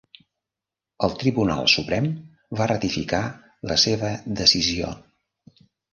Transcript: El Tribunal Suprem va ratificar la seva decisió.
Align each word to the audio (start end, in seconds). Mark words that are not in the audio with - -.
El 1.07 1.11
Tribunal 1.23 1.67
Suprem 1.73 2.07
va 2.61 2.69
ratificar 2.71 3.21
la 3.73 3.77
seva 3.87 4.11
decisió. 4.41 4.91